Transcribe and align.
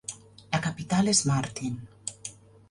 La 0.55 0.61
capital 0.67 1.11
és 1.13 1.21
Martin. 1.33 1.77